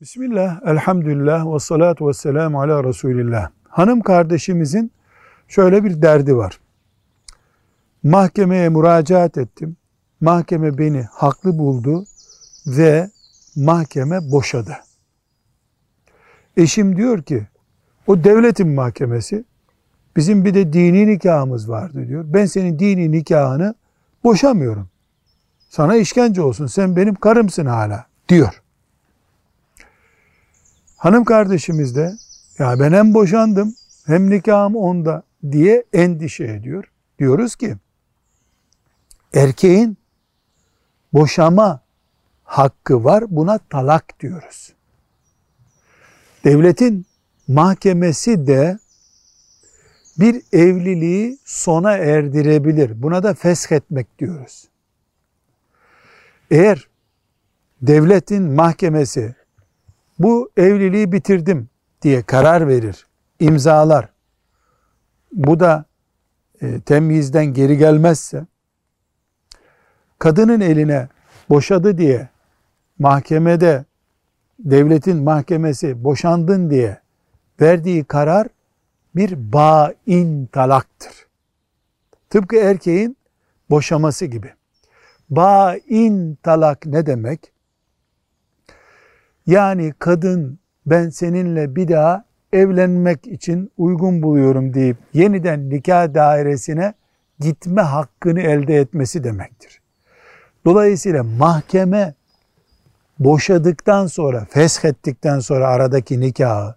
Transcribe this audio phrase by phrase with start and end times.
[0.00, 3.50] Bismillah, elhamdülillah ve salatu ve selamu ala Resulillah.
[3.68, 4.92] Hanım kardeşimizin
[5.48, 6.60] şöyle bir derdi var.
[8.02, 9.76] Mahkemeye müracaat ettim.
[10.20, 12.04] Mahkeme beni haklı buldu
[12.66, 13.10] ve
[13.56, 14.76] mahkeme boşadı.
[16.56, 17.46] Eşim diyor ki,
[18.06, 19.44] o devletin mahkemesi,
[20.16, 22.24] bizim bir de dini nikahımız vardı diyor.
[22.26, 23.74] Ben senin dini nikahını
[24.24, 24.88] boşamıyorum.
[25.68, 28.59] Sana işkence olsun, sen benim karımsın hala diyor.
[31.00, 32.16] Hanım kardeşimiz de
[32.58, 33.74] ya ben hem boşandım
[34.06, 36.84] hem nikahım onda diye endişe ediyor.
[37.18, 37.76] Diyoruz ki
[39.34, 39.98] erkeğin
[41.12, 41.80] boşama
[42.44, 44.72] hakkı var buna talak diyoruz.
[46.44, 47.06] Devletin
[47.48, 48.78] mahkemesi de
[50.18, 53.02] bir evliliği sona erdirebilir.
[53.02, 54.68] Buna da feshetmek diyoruz.
[56.50, 56.88] Eğer
[57.82, 59.39] devletin mahkemesi
[60.20, 61.68] bu evliliği bitirdim
[62.02, 63.06] diye karar verir,
[63.40, 64.08] imzalar.
[65.32, 65.84] Bu da
[66.60, 68.46] e, temyizden geri gelmezse,
[70.18, 71.08] kadının eline
[71.48, 72.28] boşadı diye
[72.98, 73.84] mahkemede
[74.58, 77.00] devletin mahkemesi boşandın diye
[77.60, 78.46] verdiği karar
[79.16, 81.26] bir bain talaktır.
[82.30, 83.16] Tıpkı erkeğin
[83.70, 84.52] boşaması gibi.
[85.30, 87.49] Bain talak ne demek?
[89.46, 96.94] Yani kadın ben seninle bir daha evlenmek için uygun buluyorum deyip yeniden nikah dairesine
[97.40, 99.80] gitme hakkını elde etmesi demektir.
[100.64, 102.14] Dolayısıyla mahkeme
[103.18, 106.74] boşadıktan sonra, feshettikten sonra aradaki nikahı,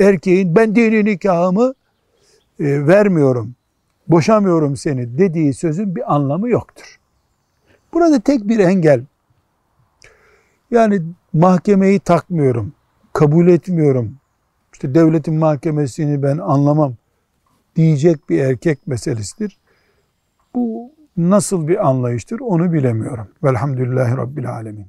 [0.00, 1.74] erkeğin ben dini nikahımı
[2.60, 3.54] e, vermiyorum,
[4.08, 6.98] boşamıyorum seni dediği sözün bir anlamı yoktur.
[7.92, 9.04] Burada tek bir engel,
[10.70, 11.02] yani
[11.34, 12.72] mahkemeyi takmıyorum,
[13.12, 14.16] kabul etmiyorum,
[14.72, 16.94] işte devletin mahkemesini ben anlamam
[17.76, 19.58] diyecek bir erkek meselesidir.
[20.54, 23.28] Bu nasıl bir anlayıştır onu bilemiyorum.
[23.44, 24.86] Velhamdülillahi Rabbil Alemin.